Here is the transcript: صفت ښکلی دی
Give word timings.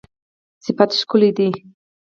صفت 0.65 0.89
ښکلی 0.99 1.29
دی 1.37 1.49